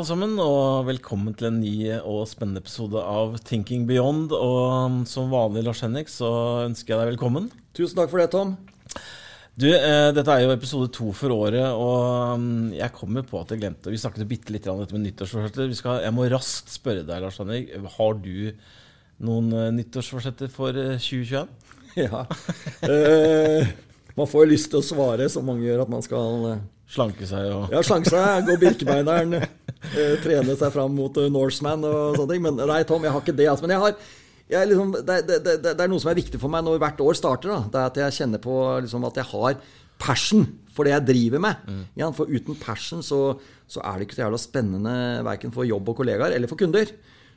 [0.00, 4.30] alle sammen, og velkommen til en ny og spennende episode av Thinking Beyond.
[4.32, 6.30] Og som vanlig, Lars Henrik, så
[6.64, 7.50] ønsker jeg deg velkommen.
[7.76, 8.54] Tusen takk for det, Tom.
[9.60, 13.52] Du, eh, Dette er jo episode to for året, og um, jeg kommer på at
[13.52, 15.68] jeg glemte Vi snakket bitte litt om dette med nyttårsforsetter.
[16.06, 17.76] Jeg må raskt spørre deg, Lars Henrik.
[17.98, 18.32] Har du
[19.20, 21.44] noen uh, nyttårsforsetter for uh, 2021?
[21.98, 22.24] Ja.
[22.86, 23.66] eh,
[24.16, 27.26] man får jo lyst til å svare, som mange gjør, at man skal uh, Slanke
[27.28, 29.36] seg og Ja, slanke seg, gå Birkebeineren,
[30.24, 32.44] trene seg fram mot Norseman og sånne ting.
[32.48, 33.48] Men nei, Tom, jeg har ikke det.
[33.50, 33.66] Altså.
[33.66, 33.94] Men jeg har
[34.50, 37.04] jeg liksom, det, det, det, det, er noe som er viktig for meg når hvert
[37.04, 37.52] år starter.
[37.52, 37.60] Da.
[37.70, 39.60] Det er at jeg kjenner på liksom, at jeg har
[40.00, 41.68] passion for det jeg driver med.
[41.68, 41.84] Mm.
[42.00, 43.20] Ja, for uten passion så,
[43.70, 44.94] så, er det ikke så jævla spennende
[45.26, 46.90] verken for jobb og kollegaer eller for kunder.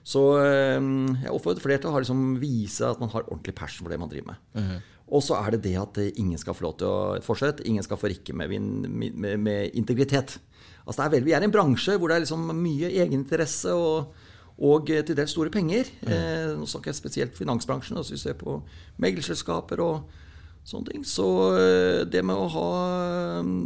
[0.03, 4.02] Så jeg oppfordrer flere til å liksom, vise at man har ordentlig passion for det
[4.02, 4.41] man driver med.
[4.58, 4.89] Mm.
[5.13, 7.66] Og så er det det at ingen skal få lov til å fortsette.
[7.69, 8.56] Ingen skal få rikke med,
[8.89, 10.39] med, med integritet.
[10.84, 13.72] Altså det er vel, vi er i en bransje hvor det er liksom mye egeninteresse
[13.72, 14.12] og,
[14.58, 15.88] og til dels store penger.
[16.03, 16.12] Mm.
[16.12, 17.98] Eh, nå snakker jeg spesielt finansbransjen.
[17.98, 18.59] Altså vi ser på
[19.03, 20.20] meglerselskaper og
[20.67, 21.08] sånne ting.
[21.08, 22.67] Så eh, det med å ha,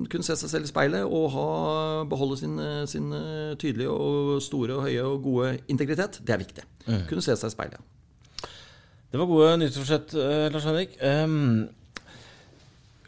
[0.09, 1.49] kunne se seg selv i speilet og ha,
[2.09, 2.57] beholde sin,
[2.89, 3.11] sin
[3.57, 6.67] tydelige og store og høye og gode integritet, det er viktig.
[6.87, 7.05] Mm.
[7.09, 7.93] Kunne se seg i speilet.
[9.07, 10.97] Det var gode nyttårsforsett, uh, Lars Henrik.
[11.01, 11.67] Um,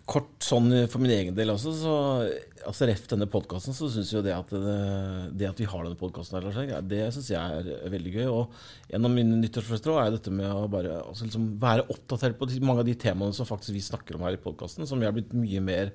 [0.10, 1.96] kort sånn for min egen del også, så
[2.68, 4.78] altså ref denne podkasten, så syns jo det at, det,
[5.38, 6.40] det at vi har denne podkasten
[6.90, 8.28] det syns jeg er veldig gøy.
[8.34, 12.50] Og en av mine nyttårsforsetter er dette med å bare altså liksom være oppdatert på
[12.66, 15.18] mange av de temaene som faktisk vi snakker om her i podkasten, som jeg har
[15.18, 15.94] blitt mye mer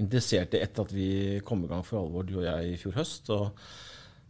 [0.00, 2.96] interessert i etter at vi kom i gang for alvor, du og jeg, i fjor
[3.02, 3.30] høst.
[3.34, 3.66] og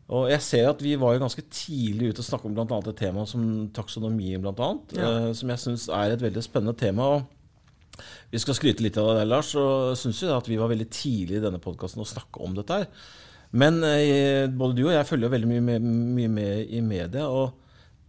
[0.04, 2.78] og jeg ser at vi var jo ganske tidlig ute og snakket om bl.a.
[2.90, 5.06] et tema som taksonomien, blant annet, ja.
[5.08, 7.06] eh, som jeg syns er et veldig spennende tema.
[7.14, 7.43] og
[8.30, 9.54] Vi skal skryte litt av det, Lars.
[9.58, 12.82] og synes jo at Vi var veldig tidlig i denne podkasten å snakke om dette.
[12.82, 12.86] her.
[13.54, 15.84] Men eh, både du og jeg følger veldig mye med,
[16.16, 17.28] mye med, i media.
[17.28, 17.60] og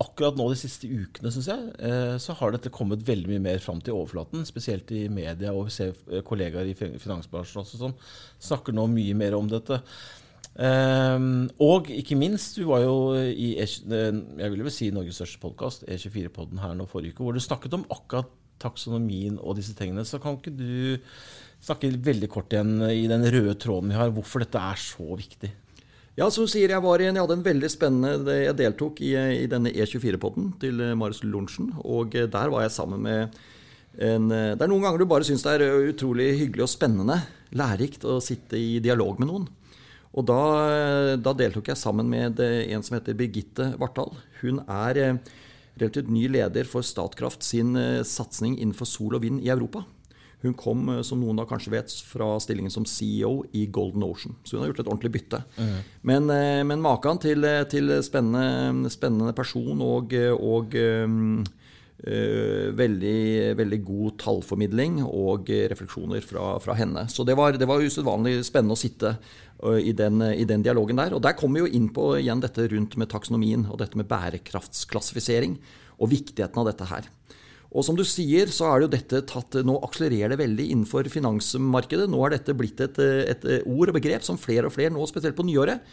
[0.01, 3.61] Akkurat nå de siste ukene synes jeg, eh, så har dette kommet veldig mye mer
[3.63, 4.43] fram til overflaten.
[4.47, 7.95] Spesielt i media, og vi ser eh, kollegaer i finansbransjen også som
[8.43, 9.79] snakker nå mye mer om dette.
[10.55, 15.41] Um, og ikke minst, du var jo i e jeg vil vel si Norges største
[15.41, 20.05] podkast, E24-podden her nå forrige uke, hvor du snakket om akkurat taksonomien og disse tingene.
[20.07, 20.97] Så kan ikke du
[21.65, 25.51] snakke veldig kort igjen i den røde tråden vi har, hvorfor dette er så viktig?
[26.15, 29.11] Ja, som du sier, jeg, var, jeg hadde en veldig spennende Jeg deltok i,
[29.43, 31.73] i denne E24-podden til Marius Lorentzen.
[31.83, 33.35] Og der var jeg sammen med
[33.99, 37.19] en Det er noen ganger du bare syns det er utrolig hyggelig og spennende,
[37.55, 39.49] lærerikt, å sitte i dialog med noen.
[40.15, 40.39] Og da,
[41.19, 44.13] da, deltok jeg sammen med en som heter Birgitte Vartdal.
[44.39, 45.33] Hun er eh,
[45.81, 49.83] relativt ny leder for Statkraft sin eh, satsing innenfor sol og vind i Europa.
[50.45, 54.37] Hun kom, eh, som noen da kanskje vet, fra stillingen som CEO i Golden Ocean.
[54.43, 55.43] Så hun har gjort et ordentlig bytte.
[55.57, 55.75] Mm.
[56.11, 56.33] Men,
[56.71, 61.45] men maken til, til spennende, spennende, person og, og um,
[62.05, 67.05] Uh, veldig, veldig, god tallformidling og refleksjoner fra, fra henne.
[67.09, 69.13] Så det var, det var usedvanlig spennende å sitte
[69.81, 71.15] i, den, i, den, dialogen der.
[71.17, 74.09] Og der kommer vi jo inn på igjen dette rundt med taksonomien og dette med
[74.11, 75.57] bærekraftsklassifisering
[75.99, 77.09] og viktigheten av dette her.
[77.75, 81.07] Og som du sier, så er det jo dette tatt Nå akselererer det veldig innenfor
[81.11, 82.05] finansmarkedet.
[82.11, 85.35] Nå er dette blitt et, et ord og begrep som flere og flere, nå spesielt
[85.35, 85.83] på nyåret,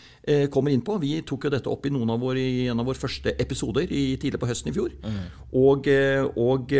[0.54, 1.00] kommer inn på.
[1.03, 4.04] Vi tok jo dette opp i, av våre, i en av våre første episoder i,
[4.22, 4.94] tidlig på høsten i fjor.
[5.03, 5.19] Mm.
[5.59, 5.91] Og,
[6.44, 6.77] og,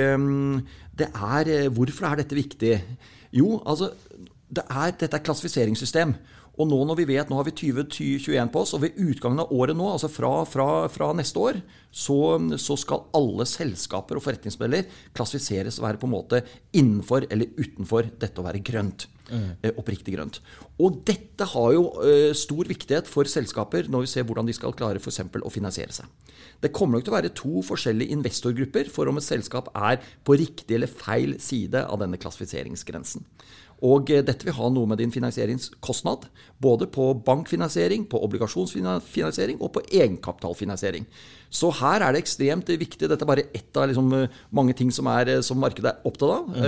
[1.03, 2.77] det er Hvorfor er dette viktig?
[3.35, 3.91] Jo, altså
[4.53, 6.15] det er, Dette er klassifiseringssystem.
[6.61, 9.53] Og nå når vi vet, nå har vi 2021 på oss, og ved utgangen av
[9.57, 12.19] året nå, altså fra, fra, fra neste år, så,
[12.61, 14.85] så, skal alle selskaper og forretningsmodeller
[15.17, 16.43] klassifiseres og være på en måte
[16.77, 19.09] innenfor eller utenfor dette å være grønt.
[19.33, 19.55] Mm.
[19.65, 20.43] Eh, oppriktig grønt.
[20.83, 24.75] Og dette har jo uh, stor viktighet for selskaper når vi ser hvordan de skal
[24.77, 25.23] klare f.eks.
[25.41, 26.11] å finansiere seg.
[26.61, 30.37] Det kommer nok til å være to forskjellige investorgrupper for om et selskap er på
[30.37, 33.25] riktig eller feil side av denne klassifiseringsgrensen.
[33.83, 36.29] Og eh, dette vil ha noe med din finansieringskostnad.
[36.63, 41.09] Både på bankfinansiering, på obligasjonsfinansiering og på egenkapitalfinansiering.
[41.53, 43.11] Så her er det ekstremt viktig.
[43.11, 46.09] Dette er bare ett av liksom eh, mange ting som, er, eh, som, markedet er
[46.09, 46.49] opptatt av.
[46.53, 46.63] Mm.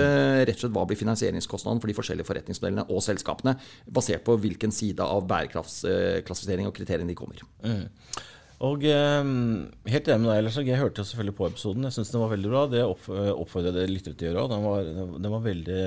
[0.45, 3.55] rett og slett hva blir finansieringskostnaden for de forskjellige forretningsmodellene og selskapene,
[3.95, 7.43] basert på hvilken side av bærekraftsklassifisering og kriteriene de kommer.
[7.63, 7.85] Mm.
[8.65, 10.59] Og helt enig med deg, Lars.
[10.63, 11.87] Jeg hørte selvfølgelig på episoden.
[11.87, 12.63] Jeg syns den var veldig bra.
[12.71, 14.47] Det oppfordrer jeg lyttere til å gjøre.
[14.53, 15.81] Den den var veldig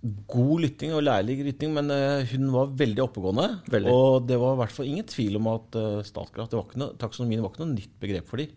[0.00, 3.48] god lytting og lærlig lytting, men uh, hun var veldig oppegående.
[3.72, 3.92] Veldig.
[3.92, 7.44] Og det var i hvert fall ingen tvil om at uh, Statkraft var noe, Taksonomien
[7.44, 8.54] var ikke noe nytt begrep for dem.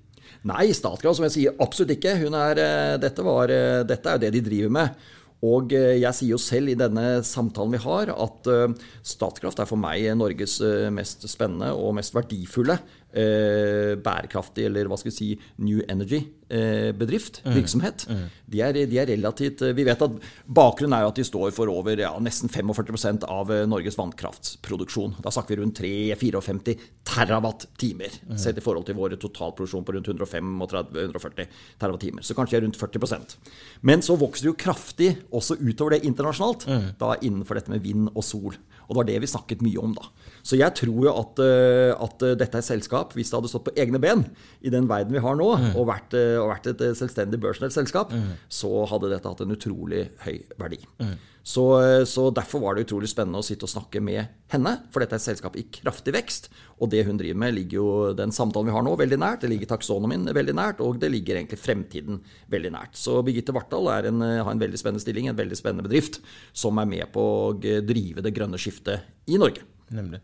[0.47, 2.15] Nei, Statkraft som jeg sier, absolutt ikke.
[2.23, 3.51] Er, uh, dette, var,
[3.89, 5.03] dette, er jo det de driver med.
[5.43, 8.75] Og eh, jeg sier jo selv i denne samtalen vi har, at eh,
[9.05, 14.98] Statkraft er for meg Norges eh, mest spennende og mest verdifulle eh, bærekraftig, eller hva
[14.98, 15.27] skal vi si,
[15.62, 18.06] new energy-bedrift, eh, virksomhet.
[18.10, 18.24] Mm.
[18.54, 20.15] De, er, de, er, relativt Vi vet at
[20.45, 25.18] bakgrunnen er jo at de står for over ja, nesten 45% av Norges vannkraftproduksjon.
[25.24, 28.38] Da snakker vi rundt 3-54 terawatt-timer, mm.
[28.39, 31.50] sett i forhold til vår totalproduksjon på rundt 135-140
[31.81, 32.25] terawatt-timer.
[32.25, 33.38] Så kanskje rundt 40%
[33.81, 36.88] Men så vokser det jo kraftig også utover det internasjonalt, mm.
[37.01, 38.56] da innenfor dette med vind og sol.
[38.83, 40.07] Og det var det vi snakket mye om da.
[40.44, 43.67] Så jeg tror jo at, eh, at dette er et selskap, hvis det hadde stått
[43.67, 44.23] på egne ben
[44.63, 45.69] i den verden vi har nå, mm.
[45.75, 48.47] og, vært, eh, og, vært, et selvstendig børsnært selskap, mm.
[48.47, 50.79] så hadde dette hatt en utrolig høy verdi.
[51.03, 51.13] Mm.
[51.44, 54.77] Så, eh, så, derfor var det utrolig spennende å sitte og snakke med henne.
[54.95, 56.47] For dette er et selskap i kraftig vekst.
[56.79, 59.44] Og det hun driver med, ligger jo den samtalen vi har nå, veldig nært.
[59.44, 62.23] Det ligger taksonomien veldig nært, og det ligger egentlig fremtiden
[62.53, 62.95] veldig nært.
[63.00, 66.21] Så Birgitte Vartdal har en veldig spennende stilling, en veldig spennende bedrift,
[66.55, 69.67] som er med på å drive det grønne skiftet i Norge.
[69.94, 70.23] Nemlig.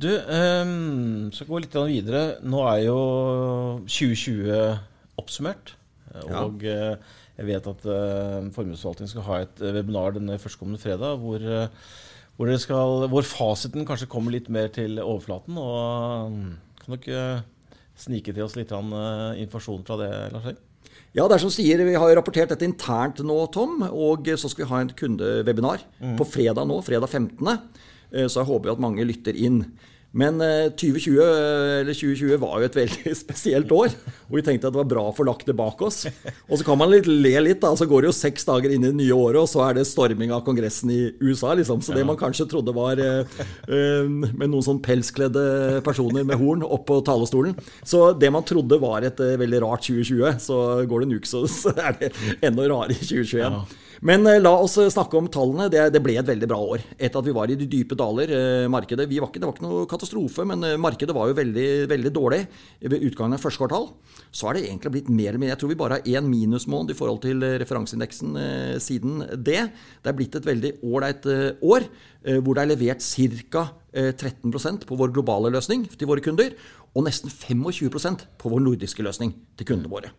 [0.00, 2.24] Du, um, skal gå litt videre.
[2.42, 2.98] Nå er jo
[3.86, 5.76] 2020 oppsummert.
[6.24, 6.74] Og ja.
[6.74, 11.42] Eh, jeg vet at uh, Formuesforvaltningen skal ha et webinar denne førstkommende fredag hvor,
[12.38, 15.58] hvor, skal, hvor, fasiten kanskje kommer litt mer til overflaten.
[15.58, 16.36] Og
[16.82, 17.24] kan dere
[17.98, 20.62] snike til oss litt uh, informasjon fra det, Lars Erik?
[21.14, 23.82] Ja, det er som sier, Vi har jo rapportert dette internt nå, Tom.
[23.94, 26.16] Og så skal vi ha en kundewebinar mm.
[26.18, 27.58] på fredag nå, fredag 15.
[28.12, 29.64] Eh, så jeg håper at mange lytter inn.
[30.14, 30.38] Men
[30.78, 33.90] 2020, eh, 2020 var jo et veldig spesielt år,
[34.28, 36.04] og vi tenkte at det var bra å få lagt det bak oss.
[36.46, 37.72] Og så kan man litt, le litt, da.
[37.74, 39.88] Så går det jo seks dager inn i det nye året, og så er det
[39.90, 41.56] storming av Kongressen i USA.
[41.58, 41.82] liksom.
[41.82, 43.26] Så det man kanskje trodde var eh,
[44.06, 49.02] med noen sånn pelskledde personer med horn opp på talerstolen Så det man trodde var
[49.02, 53.02] et veldig rart 2020, så går det en uke, så er det enda rarere i
[53.02, 53.64] 2021.
[54.04, 55.70] Men eh, la oss eh, snakke om tallene.
[55.72, 56.82] Det, det, ble et veldig bra år.
[56.98, 59.64] Etter at vi var i de dype daler, eh, markedet var ikke, Det var ikke
[59.64, 62.42] noe katastrofe, men markedet var jo veldig, veldig dårlig
[62.82, 63.88] ved utgangen av første kvartal.
[64.34, 66.92] Så er det egentlig blitt mer eller mindre Jeg tror vi bare har én minusmåned
[66.92, 68.36] i forhold til referanseindeksen
[68.82, 69.62] siden det.
[70.02, 71.28] Det er blitt et veldig ålreit
[71.62, 71.86] år,
[72.42, 73.64] hvor det er levert ca.
[73.94, 76.50] 13% på vår globale løsning til våre kunder,
[76.94, 80.10] og nesten 25% på vår nordiske løsning til kundene våre.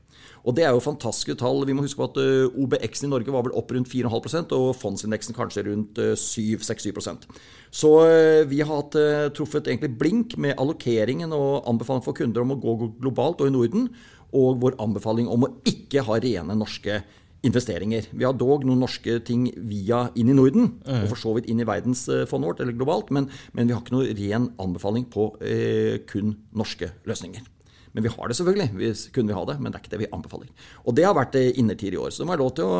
[0.46, 1.64] Og det er jo fantastiske tall.
[1.66, 4.68] Vi må huske på at eh, OBX-en i Norge var vel opp rundt 4,5% og
[4.78, 7.28] fondsindeksen kanskje rundt 7-6-7 eh,
[7.74, 8.98] Så eh, vi har hatt,
[9.38, 13.56] truffet egentlig blink med allokeringen og anbefaling for kunder om å gå globalt og i
[13.56, 13.90] Norden,
[14.36, 17.02] og vår anbefaling om å ikke ha rene norske
[17.46, 18.10] investeringer.
[18.12, 21.04] Vi har dog noen norske ting via inn i Norden, mm.
[21.04, 23.98] og for så vidt inn i verdensfondet vårt, eller globalt, men, men, vi har ikke
[23.98, 27.55] noen ren anbefaling på eh, kun norske løsninger.
[27.96, 28.70] Men vi har det selvfølgelig.
[28.76, 30.72] Vi, kunne vi ha det, men det er ikke det vi anbefaler.
[30.84, 32.12] Og det har vært innertid i år.
[32.12, 32.80] Så det må være lov til å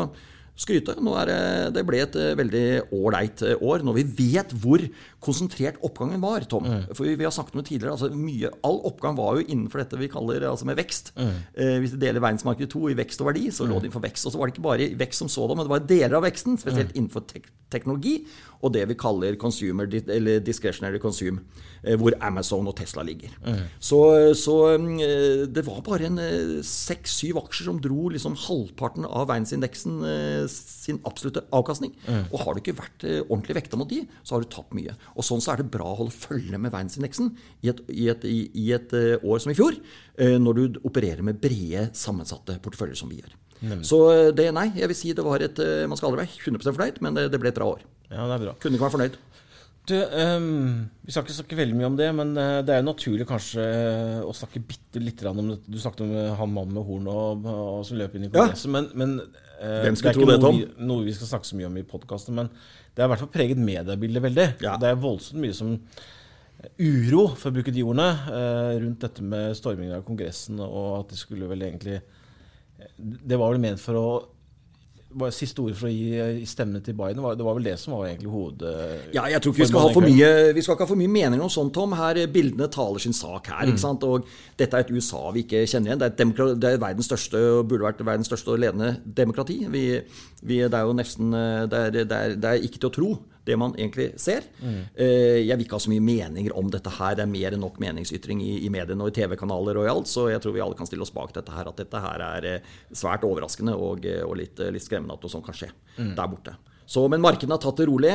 [0.56, 0.96] skryte.
[0.96, 1.38] Det,
[1.76, 2.66] det ble et eh, veldig
[2.96, 4.82] ålreit eh, år, når vi vet hvor
[5.26, 6.66] konsentrert oppgangen var, Tom.
[6.66, 6.86] Mm.
[6.92, 7.96] For vi, vi, har snakket om det tidligere.
[7.96, 11.12] altså mye, All oppgang var jo innenfor dette vi kaller altså med vekst.
[11.18, 11.36] Mm.
[11.54, 14.26] Eh, hvis vi deler verdensmarkedet to i vekst og verdi, så lå det innenfor vekst.
[14.26, 16.58] Og så var det ikke bare vekst som sådan, men det var deler av veksten,
[16.62, 16.98] spesielt mm.
[17.00, 18.20] innenfor tek teknologi
[18.64, 21.42] og det vi kaller consumer, eller discretionary consume,
[21.82, 23.34] eh, hvor Amazon og Tesla ligger.
[23.44, 23.64] Mm.
[23.82, 23.98] Så,
[24.38, 24.56] så,
[25.50, 26.20] det var bare en
[26.64, 29.98] seks-syv aksjer som dro liksom halvparten av verdensindeksen
[30.50, 31.92] sin absolutte avkastning.
[32.06, 32.24] Mm.
[32.30, 34.96] Og har du ikke vært ordentlig vekta mot de, så har du tapt mye.
[35.16, 37.32] Og Sånn så er det bra å holde følge med verdensindeksen
[37.64, 39.76] i et, i et, i, et uh, år som i fjor,
[40.20, 43.36] uh, når du opererer med brede, sammensatte porteføljer som vi gjør.
[43.62, 43.80] Mm.
[43.88, 46.76] Så uh, det, nei, jeg vil si det var et Man skal aldri være 100%
[46.76, 47.86] fornøyd, men det, det, ble et bra år.
[48.10, 48.56] Ja, det er bra.
[48.62, 49.18] Kunne ikke være fornøyd.
[49.86, 53.26] Du, um, vi skal ikke snakke veldig mye om det, men det er jo naturlig
[53.28, 53.66] kanskje
[54.26, 55.60] å snakke bitte litt om det.
[55.70, 58.74] Du snakket om han mannen med horn og, og, som løp inn i kongressen.
[58.74, 58.82] Ja.
[58.98, 60.58] Men, men tro det, Tom?
[60.58, 62.34] Det er ikke noe vi skal snakke så mye om i podkasten.
[62.40, 64.46] Men det har i hvert fall preget mediebildet veldig.
[64.64, 64.74] Ja.
[64.82, 65.76] Det er voldsomt mye som
[66.80, 71.12] uro, for å bruke de ordene, uh, rundt dette med stormingen av Kongressen, og at
[71.12, 72.00] de skulle vel egentlig
[72.96, 74.08] Det var vel ment for å
[75.16, 78.08] var Siste ord for å gi stemme til Biden, det var vel det som var
[78.08, 78.64] egentlig hoved...
[79.14, 81.12] Ja, jeg tror ikke vi skal ha for mye Vi skal ikke ha for mye
[81.12, 81.94] meninger om sånt, Tom.
[81.96, 83.62] Her, Bildene taler sin sak her.
[83.64, 83.84] ikke mm.
[83.84, 84.04] sant?
[84.08, 84.26] Og
[84.58, 86.02] Dette er et USA vi ikke kjenner igjen.
[86.02, 89.62] Det er, det er verdens største, og burde vært verdens største og ledende demokrati.
[89.72, 89.86] Vi,
[90.42, 93.10] vi, det er jo nesten det er, det, er, det er ikke til å tro
[93.46, 94.44] det man egentlig ser.
[94.60, 94.80] Mm.
[94.96, 97.16] Jeg vil ikke ha så mye meninger om dette her.
[97.18, 100.10] Det er mer enn nok meningsytring i, i mediene og i TV-kanaler og i alt,
[100.10, 102.48] så jeg tror vi alle kan stille oss bak dette her, at dette her er
[102.50, 106.12] eh, svært overraskende og, og litt, litt, skremmende at noe sånt kan skje mm.
[106.18, 106.56] der borte.
[106.86, 108.12] Så, men markedene har tatt det rolig.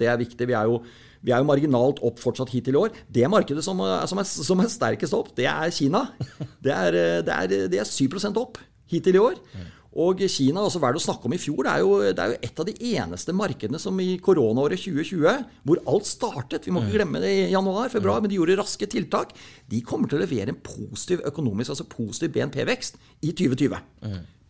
[0.00, 0.46] Det er viktig.
[0.48, 0.80] Vi er jo
[1.24, 2.94] vi er jo marginalt opp fortsatt hittil i år.
[3.10, 6.04] Det markedet som, som, er, som er, sterkest opp, det er Kina.
[6.62, 9.38] Det er, det er, det er 7% opp hittil i år.
[9.52, 9.66] Mm.
[9.98, 11.64] Og Kina også verdt å snakke om i fjor.
[11.66, 15.44] Det er, jo, det er jo et av de eneste markedene som i koronaåret 2020,
[15.66, 16.68] hvor alt startet.
[16.68, 19.34] Vi må ikke glemme det i januar, februar, men de gjorde raske tiltak.
[19.70, 23.82] De kommer til å levere en positiv økonomisk, altså positiv BNP-vekst i 2020.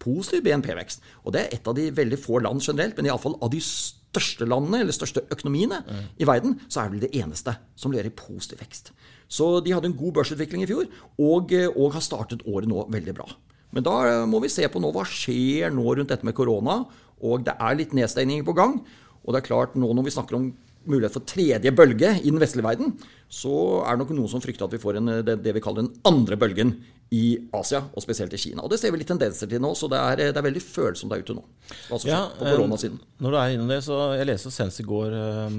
[0.04, 1.08] Positiv BNP-vekst.
[1.24, 4.44] Og det er et av de veldig få land generelt, men iallfall av de største
[4.48, 5.80] landene, eller største økonomiene
[6.20, 8.92] i verden, så er det vel det eneste som leverer positiv vekst.
[9.32, 10.88] Så de hadde en god børsutvikling i fjor,
[11.20, 13.32] og, og har startet året nå veldig bra.
[13.74, 16.80] Men da eh, må vi se på nå hva skjer nå rundt dette med korona.
[17.24, 18.78] Og det er litt nedstengninger på gang.
[19.24, 20.48] Og det er klart nå når vi snakker om
[20.88, 22.94] mulighet for tredje bølge i den vestlige verden,
[23.28, 23.50] så
[23.84, 25.90] er det nok noen som frykter at vi får en, det, det, vi kaller den
[26.08, 26.70] andre bølgen
[27.12, 28.62] i Asia, og spesielt i Kina.
[28.64, 31.12] Og det ser vi litt tendenser til nå, så det er, det er veldig følsomt
[31.12, 31.42] der ute nå.
[31.90, 32.96] Som Ja, på koronasiden.
[33.02, 35.58] eh, Når du er innom det, så Jeg leste senest i går eh,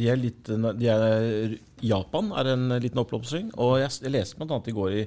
[0.00, 3.50] de er litt, de er, Japan er en liten oppblomstring.
[3.60, 4.62] Og jeg, jeg leste bl.a.
[4.64, 5.04] i går i,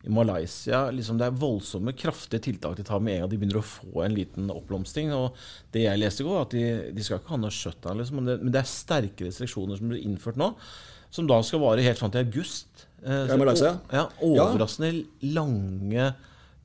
[0.00, 3.58] i Malaysia liksom Det er voldsomme, kraftige tiltak de tar med en gang de begynner
[3.60, 5.10] å få en liten oppblomstring.
[5.12, 5.36] Og
[5.74, 6.62] det jeg leste i går, at de,
[6.96, 9.92] de skal ikke ha noe shutdown, liksom, men, det, men det er sterke restriksjoner som
[9.92, 10.54] blir innført nå.
[11.12, 12.86] Som da skal vare helt fram til august.
[13.02, 13.74] Eh, Ja, Malaysia.
[13.92, 15.04] Ja, overraskende
[15.36, 16.10] lange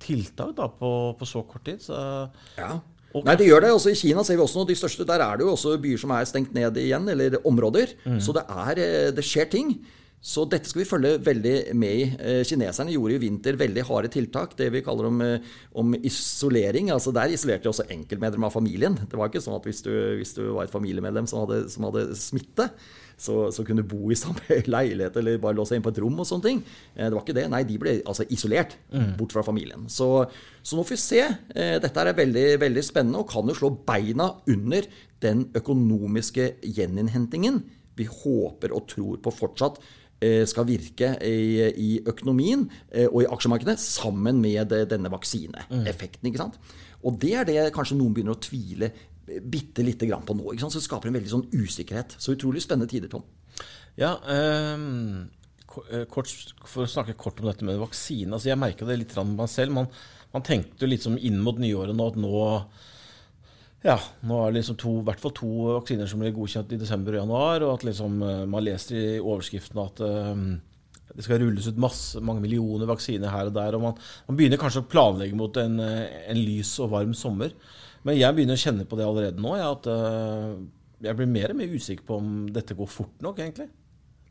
[0.06, 1.82] tiltak da på, på så kort tid.
[1.84, 1.96] Så
[2.60, 2.78] Ja.
[3.16, 3.30] Okay.
[3.30, 3.70] Nei, det gjør det.
[3.72, 4.68] Altså, I Kina ser vi også noe.
[4.68, 7.94] De største, Der er det jo også byer som er stengt ned igjen, eller områder.
[8.20, 9.70] Så det, er, eh, det skjer ting.
[10.26, 12.06] Så dette skal vi følge veldig med i.
[12.18, 14.56] Eh, Kineserne gjorde i vinter veldig harde tiltak.
[14.58, 15.44] Det vi kaller om, eh,
[15.78, 16.90] om isolering.
[16.90, 18.96] altså Der isolerte de også enkeltmedlemmer av familien.
[18.98, 21.86] Det var ikke sånn at hvis du, hvis du var et familiemedlem som hadde, som
[21.86, 22.72] hadde smitte,
[23.22, 26.18] så, så kunne du bo i samme leilighet eller bare låse inn på et rom
[26.20, 26.64] og sånne ting.
[26.96, 27.46] Eh, Det var ikke det.
[27.54, 28.74] Nei, de ble altså isolert
[29.20, 29.86] bort fra familien.
[29.94, 30.10] Så,
[30.66, 31.22] så nå får vi se.
[31.86, 34.90] Dette er veldig, veldig spennende og kan jo slå beina under
[35.22, 37.62] den økonomiske gjeninnhentingen
[37.96, 39.78] vi håper og tror på fortsatt
[40.48, 46.30] skal virke i, økonomien eh, og i aksjemarkedet sammen med eh, denne vaksineeffekten.
[46.30, 46.60] ikke sant?
[47.06, 50.48] Og det er det kanskje noen begynner å tvile eh, bitte lite grann på nå.
[50.54, 50.76] ikke sant?
[50.76, 52.18] Så det skaper en veldig sånn usikkerhet.
[52.18, 53.26] Så utrolig spennende tider, Tom.
[54.00, 54.16] Ja,
[54.76, 55.28] um,
[55.92, 56.32] eh, kort,
[56.66, 58.34] For å snakke kort om dette med vaksine.
[58.34, 59.76] altså Jeg merka det litt med meg selv.
[59.78, 59.92] Man,
[60.34, 62.36] man tenkte jo litt som inn mot nyåret nå at nå
[63.86, 66.80] ja, nå er det liksom to, i hvert fall to vaksiner som blir godkjent i
[66.82, 67.66] desember og januar.
[67.68, 70.42] Og at liksom eh, man leser i overskriften at uh,
[71.16, 73.78] det skal rulles ut masse, mange millioner vaksiner her og der.
[73.78, 77.54] Og man, man begynner kanskje å planlegge mot en, eh, en lys og varm sommer.
[78.06, 79.54] Men jeg begynner å kjenne på det allerede nå.
[79.60, 80.58] Ja, at uh,
[81.06, 83.70] jeg blir mer og mer usikker på om dette går fort nok, egentlig.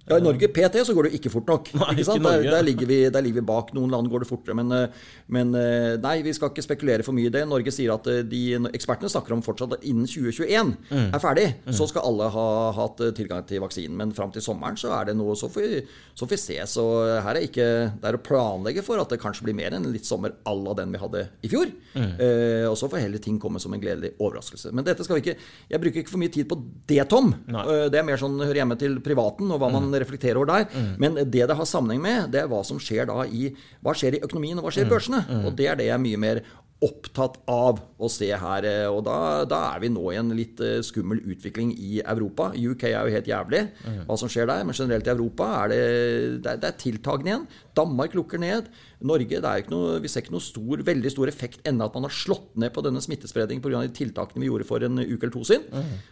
[0.05, 1.69] Ja, I Norge PT så går det jo ikke fort nok.
[1.81, 2.19] Nei, ikke.
[2.21, 3.71] Der, der, ligger vi, der ligger vi bak.
[3.77, 4.57] Noen land går det fortere.
[4.59, 7.41] Men, eh, men eh, nei, vi skal ikke spekulere for mye i det.
[7.49, 8.43] Norge sier at eh, de
[8.77, 11.09] ekspertene snakker om fortsatt at innen 2021 Mm.
[11.17, 11.45] er ferdig,
[11.75, 12.45] så skal alle ha
[12.77, 13.95] hatt tilgang til vaksinen.
[13.97, 15.81] Men fram til sommeren så er det noe Så får vi,
[16.15, 16.57] så får vi se.
[16.71, 16.85] Så
[17.25, 17.67] her er ikke
[18.01, 20.75] Det er å planlegge for at det kanskje blir mer enn litt sommer à la
[20.79, 21.73] den vi hadde i fjor.
[21.95, 22.13] Mm.
[22.21, 24.73] Eh, og så får heller ting komme som en gledelig overraskelse.
[24.77, 25.37] Men dette skal vi ikke
[25.73, 27.33] Jeg bruker ikke for mye tid på det, Tom.
[27.49, 27.65] Nei.
[27.93, 30.67] Det er mer sånn hører hjemme til privaten og hva man reflekterer over der.
[30.99, 34.17] Men det det har sammenheng med, det er hva som skjer da i Hva skjer
[34.19, 35.25] i økonomien, og hva skjer i børsene?
[35.47, 36.43] Og det er det jeg er mye mer
[36.85, 38.65] opptatt av å se her.
[38.69, 42.51] eh, Og da, da er vi nå i en litt eh, skummel utvikling i Europa.
[42.53, 43.61] UK er jo helt jævlig,
[44.05, 44.65] hva som skjer der.
[44.69, 47.47] Men generelt i Europa er det, det, er, er tiltagende igjen.
[47.79, 48.69] Danmark lukker ned.
[49.01, 51.95] Norge det er ikke noe, Vi ser ikke noe stor, veldig stor effekt ennå at
[51.95, 53.81] man har slått ned på denne smittespredningen pga.
[53.87, 55.65] de tiltakene vi gjorde for en uke eller to siden.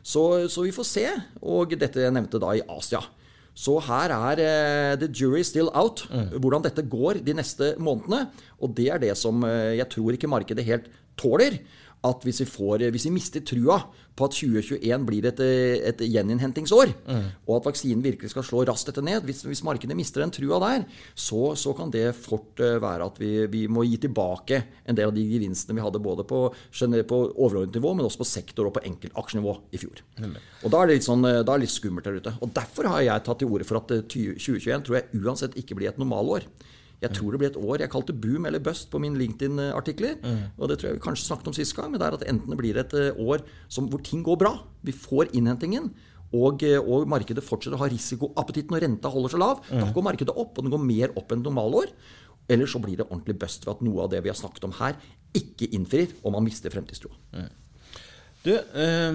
[0.02, 1.06] Så, så vi får se.
[1.42, 3.02] Og dette jeg nevnte da i Asia.
[3.54, 6.06] Så her er uh, the jury still out.
[6.10, 8.26] Hvordan dette går de neste månedene.
[8.62, 10.88] Og det er det som uh, jeg tror ikke markedet helt
[11.20, 11.58] tåler.
[12.04, 13.76] At hvis vi, får, hvis vi mister trua
[14.18, 16.90] på at 2021 blir et, eh, et gjeninnhentingsår,
[17.46, 20.58] og at vaksinen virkelig skal slå raskt dette ned Hvis, hvis markedet mister den trua
[20.64, 24.98] der, så, så kan det fort eh, være at vi, vi må gi tilbake en
[24.98, 26.42] del av de gevinstene vi hadde både på,
[26.74, 30.02] gener- på overordnet nivå, men også på sektor- og på enkeltaksjenivå i fjor.
[30.64, 32.34] Og da er sånn, eh, da er det litt skummelt der ute.
[32.42, 35.78] Og Derfor har jeg tatt til orde for at eh, 2021 tror jeg uansett ikke
[35.78, 36.50] blir et normalår.
[37.02, 40.20] Jeg tror det blir et år jeg kalte boom eller bust på min LinkedIn-artikler.
[40.56, 42.54] Og det tror jeg vi kanskje snakket om sist gang, men det er at enten
[42.54, 44.54] det blir et eh, år som, hvor ting går bra,
[44.86, 45.90] vi får innhentingen,
[46.32, 50.06] og, eh, og markedet fortsetter å ha risikoappetitten når renta holder seg lav, da går
[50.08, 51.92] markedet opp, og den går mer opp enn normalår.
[52.50, 54.72] Eller så blir det ordentlig bust ved at noe av det vi har snakket om
[54.78, 54.96] her,
[55.36, 57.18] ikke innfrir, og man mister fremtidstroa.
[58.42, 59.12] Du, eh,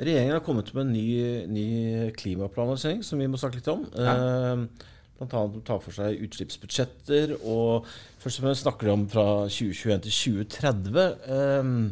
[0.00, 1.08] regjeringen har kommet med en ny,
[1.52, 1.68] ny
[2.16, 3.84] klimaplanlansering som vi må snakke litt om.
[3.92, 4.14] Ja.
[4.14, 4.90] blant
[5.22, 7.86] annet å ta for seg utslippsbudsjetter, og
[8.22, 10.16] først og fremst snakker de om fra 2021 til
[10.48, 11.04] 2030.
[11.36, 11.84] Ehm,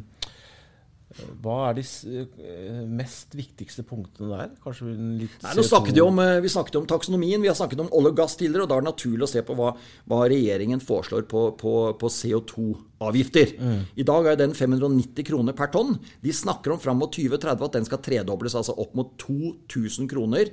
[1.45, 4.55] Hva er de eh, mest viktigste punktene der?
[4.65, 7.83] Kanskje litt Nei, nå snakket vi, om, eh, vi snakket om taksonomien, vi har snakket
[7.85, 9.75] om olje og gass tidligere, og da er det naturlig å se på hva,
[10.09, 13.53] hva regjeringen foreslår på, på, på CO2-avgifter.
[13.93, 15.99] I dag er den 590 kroner per tonn.
[16.25, 20.49] De snakker om fram mot 2030 at den skal tredobles, altså opp mot 2000 kroner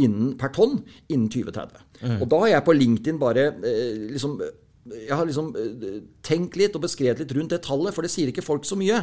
[0.00, 0.80] innen, per tonn
[1.12, 1.82] innen 2030.
[2.20, 4.40] Og da har jeg på LinkedIn bare eh, liksom
[4.82, 8.32] jeg har liksom eh, tenkt litt og beskrevet litt rundt det tallet, for det sier
[8.32, 8.98] ikke folk så mye.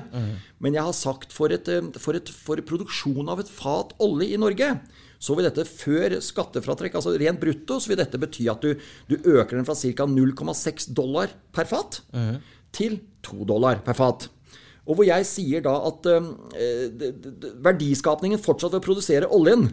[0.60, 4.34] Men jeg har sagt for, et, eh, for, et, for produksjon av et fat olje
[4.34, 4.74] i Norge,
[5.20, 8.76] så vil dette før skattefratrekk, altså rent brutto, så vil dette bety at du,
[9.08, 10.08] du øker den fra ca.
[10.08, 12.02] 0,6 dollar per fat
[12.76, 14.30] til 2 dollar per fat.
[14.90, 16.30] Og hvor jeg sier da at eh,
[17.64, 19.68] verdiskapningen fortsatt ved å produsere oljen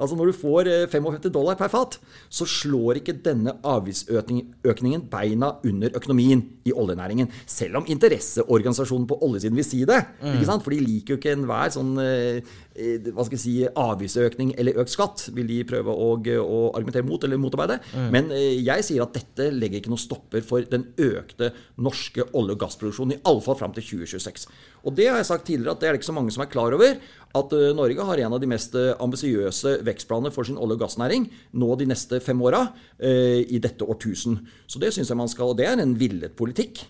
[0.00, 1.98] Altså når du får eh, 55 dollar per fat,
[2.32, 7.28] så slår ikke denne avgiftsøkningen beina under økonomien i oljenæringen.
[7.48, 9.98] Selv om interesseorganisasjonen på oljesiden vil si det.
[10.22, 10.64] ikke sant?
[10.64, 12.40] For de liker jo ikke enhver sånn eh,
[12.74, 15.26] eh, hva skal jeg si, avgiftsøkning eller økt skatt.
[15.36, 17.80] Vil de prøve å, å argumentere mot eller motarbeide.
[18.14, 21.52] Men eh, jeg sier at dette legger ikke noen stopper for den økte
[21.82, 24.46] norske olje- og gassproduksjonen, i alle fall fram til 2026.
[24.82, 26.50] Og det har jeg sagt tidligere at det er det ikke så mange som er
[26.52, 26.96] klar over.
[27.38, 30.82] At eh, Norge har en av de mest eh, ambisiøse vekstplanene for sin olje- og
[30.84, 31.28] gassnæring
[31.58, 32.66] nå de neste fem åra
[32.98, 34.40] eh, i dette årtusen.
[34.66, 36.84] Så det syns jeg man skal Og det er en villet politikk.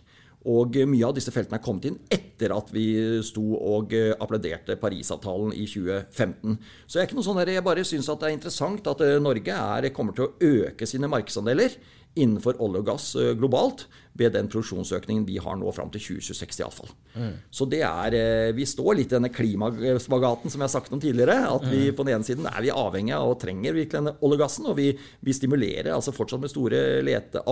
[0.50, 2.88] Og mye av disse feltene er kommet inn etter at vi
[3.22, 6.56] sto og applauderte Parisavtalen i 2015.
[6.82, 9.04] Så jeg er ikke noe sånn der, jeg bare syns at det er interessant at
[9.22, 10.32] Norge er, kommer til å
[10.66, 11.78] øke sine markedsandeler
[12.18, 13.86] innenfor olje og gass eh, globalt
[14.18, 16.90] ved den produksjonsøkningen vi har nå fram til 2026 iallfall.
[17.16, 17.36] Mm.
[17.48, 21.00] Så det er eh, Vi står litt i denne klimaspagaten som jeg har sagt om
[21.00, 21.38] tidligere.
[21.48, 24.38] At vi på den ene siden er vi avhengig av og trenger virkelig denne olje
[24.38, 24.90] og gassen, og vi,
[25.24, 27.44] vi stimulerer altså fortsatt med store lete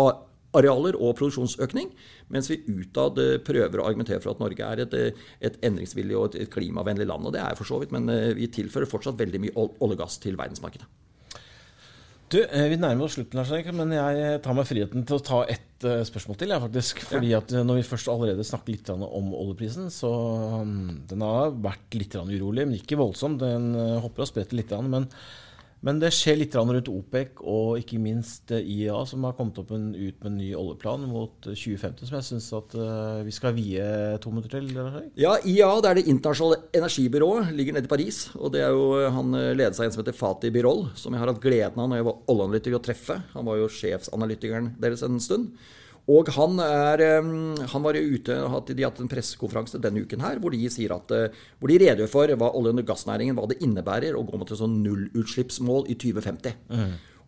[0.51, 1.93] arealer og produksjonsøkning,
[2.35, 6.37] mens vi utad eh, prøver å argumentere for at Norge er et, et endringsvillig og
[6.37, 7.31] et, klimavennlig land.
[7.31, 10.21] Og det er for så vidt, men vi tilfører fortsatt veldig mye olje og gass
[10.21, 10.89] til verdensmarkedet.
[12.31, 15.41] Du, eh, Vi nærmer oss slutten, Lars men jeg tar meg friheten til å ta
[15.51, 16.53] ett eh, spørsmål til.
[16.55, 17.03] Jeg, faktisk.
[17.11, 20.11] Fordi at eh, Når vi først allerede snakker litt om oljeprisen, så
[20.63, 23.35] mm, den har vært litt urolig, men ikke voldsom.
[23.41, 24.71] Den eh, hopper og spretter litt.
[24.71, 25.09] Men,
[25.87, 29.73] men det skjer litt rundt OPEC og ikke minst IA, IEA, som har kommet opp
[29.73, 33.35] en, ut med en ny oljeplan mot eh, 2050, som jeg syns at eh, vi
[33.35, 33.87] skal vie
[34.21, 34.69] to minutter til.
[34.75, 35.09] Eller?
[35.21, 38.23] Ja, IA, det er det internasjonale energibyrået, ligger nede i Paris.
[38.37, 41.33] Og det er jo, Han leder seg en som heter Fatih Birol, som jeg har
[41.33, 43.21] hatt gleden av når jeg var oljeanalytiker å treffe.
[43.35, 45.55] Han var jo sjefsanalytikeren deres en stund.
[46.11, 47.03] Og han, er,
[47.73, 51.13] han var ute, de har hatt en pressekonferanse denne uken her, hvor de, sier at,
[51.15, 54.51] eh, hvor de redegjør for hva olje- og gassnæringen hva det innebærer å gå mot
[54.51, 56.57] et sånn nullutslippsmål i 2050.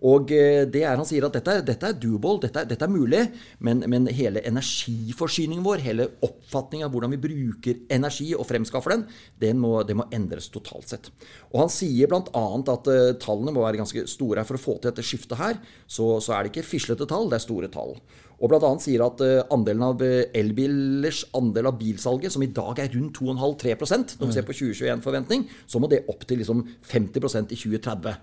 [0.02, 3.22] Og eh, det er, Han sier at dette, dette er doable, dette, dette er mulig,
[3.62, 9.06] men, men hele energiforsyningen vår, hele oppfatningen av hvordan vi bruker energi og fremskaffer den,
[9.42, 11.12] det må, det må endres totalt sett.
[11.52, 12.24] Og Han sier bl.a.
[12.32, 14.40] at uh, tallene må være ganske store.
[14.40, 14.48] her.
[14.48, 17.38] For å få til dette skiftet her, så, så er det ikke fislete tall, det
[17.38, 17.94] er store tall.
[18.42, 22.90] Og annet sier at eh, andelen av elbilers andel av bilsalget, som i dag er
[22.96, 27.60] rundt 2,5-3% når vi ser på 2021-forventning, så må det opp til liksom 50% i
[27.60, 28.16] 2030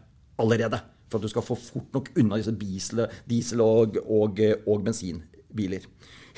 [0.44, 0.82] allerede.
[1.10, 5.88] For at du skal få fort nok unna disse diesel, diesel og, og, og bensinbiler.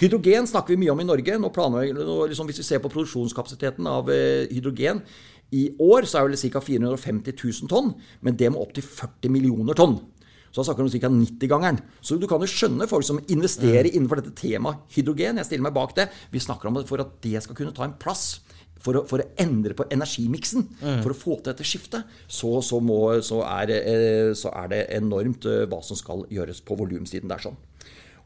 [0.02, 1.36] Hydrogen snakker vi mye om i Norge.
[1.38, 2.00] Nå planlegger,
[2.32, 5.04] liksom Hvis vi ser på produksjonskapasiteten av eh, hydrogen
[5.52, 6.62] i år, så er det ca.
[6.64, 7.92] 450 000 tonn.
[8.24, 10.00] Men det må opp til 40 millioner tonn.
[10.52, 11.12] Så da snakker vi om ca.
[11.12, 11.80] 90-gangeren.
[12.04, 15.40] Så du kan jo skjønne folk som investerer innenfor dette temaet hydrogen.
[15.40, 16.10] Jeg stiller meg bak det.
[16.32, 18.42] Vi snakker om det for at det skal kunne ta en plass.
[18.82, 20.68] For å, for å endre på energimiksen,
[21.04, 24.82] for å få til dette skiftet, så, så, må, så, er, eh, så er det
[24.98, 27.44] enormt eh, hva som skal gjøres på volumsiden der.
[27.46, 27.60] sånn.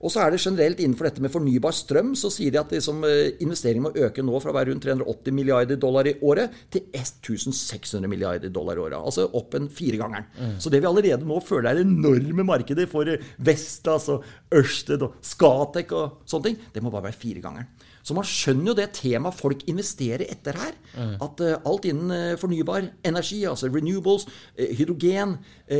[0.01, 3.03] Og så er det generelt innenfor dette med fornybar strøm, så sier de at liksom,
[3.07, 6.85] eh, investeringene må øke nå fra å være rundt 380 milliarder dollar i året til
[6.91, 8.99] 1600 milliarder dollar i året.
[8.99, 10.27] Altså opp en firegangeren.
[10.37, 10.59] Mm.
[10.59, 15.17] Så det vi allerede nå føler er enorme markeder for eh, Vestas og Ørsted og
[15.25, 17.71] Skatek og sånne ting, det må bare være firegangeren.
[18.05, 20.75] Så man skjønner jo det temaet folk investerer etter her.
[20.93, 21.15] Mm.
[21.25, 24.27] At uh, alt innen uh, fornybar energi, altså renewables,
[24.59, 25.39] uh, hydrogen,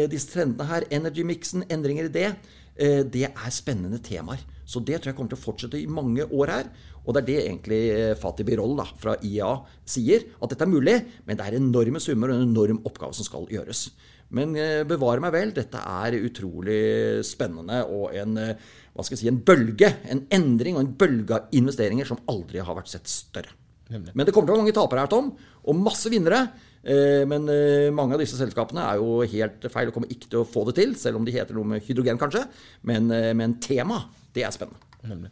[0.09, 2.31] disse trendene her, energy-miksen, endringer i det,
[2.75, 4.41] det er spennende temaer.
[4.65, 6.69] Så det tror jeg kommer til å fortsette i mange år her.
[7.05, 7.79] Og det er det egentlig
[8.17, 9.51] Fatih Birol da, fra IA
[9.85, 10.95] sier, at dette er mulig,
[11.27, 13.87] men det er enorme summer og en enorm oppgave som skal gjøres.
[14.35, 14.55] Men
[14.89, 16.79] bevare meg vel, dette er utrolig
[17.27, 21.53] spennende og en, hva skal jeg si, en bølge, en endring og en bølge av
[21.55, 23.53] investeringer som aldri har vært sett større.
[23.93, 25.29] Men det kommer til å være mange tapere her, Tom,
[25.61, 26.47] og masse vinnere.
[26.85, 27.49] Men
[27.97, 30.75] mange av disse selskapene er jo helt feil og kommer ikke til å få det
[30.77, 32.43] til, selv om de heter noe med hydrogen, kanskje.
[32.85, 34.03] Men, men tema,
[34.37, 34.85] det er spennende.
[35.05, 35.31] Nemlig.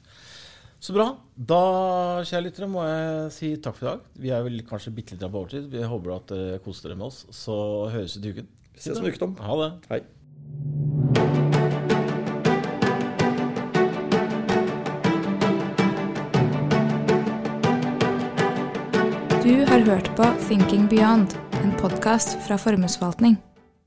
[0.83, 1.05] Så bra.
[1.37, 1.61] Da,
[2.27, 4.09] kjære lyttere, må jeg si takk for i dag.
[4.25, 5.69] Vi er vel kanskje bitte litt på overtid.
[5.71, 7.23] Vi håper at dere koser dere med oss.
[7.31, 7.55] Så
[7.93, 8.51] høres vi til uken.
[8.73, 9.37] Vi ses om uken.
[9.45, 9.71] Ha det.
[9.93, 11.12] Hei.
[19.93, 23.52] Hørt på Thinking Beyond, en podkast fra Formuesforvaltning.